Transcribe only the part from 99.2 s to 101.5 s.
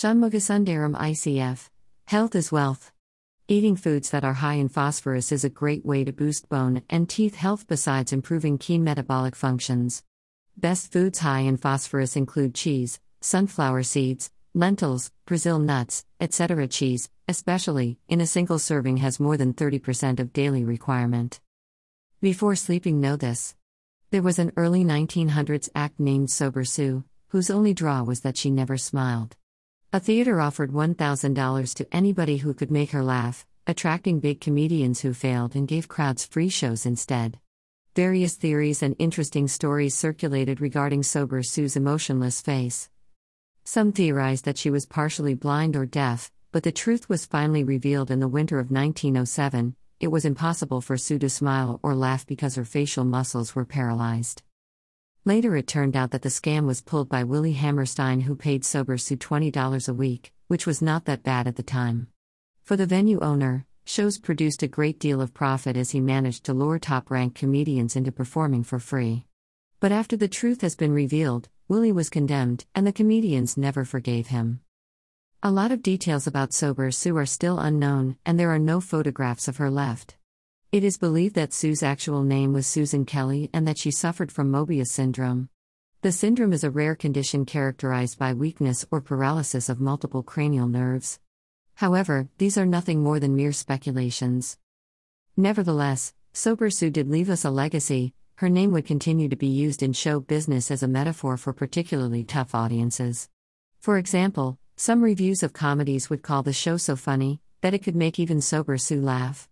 to be used in show business as a metaphor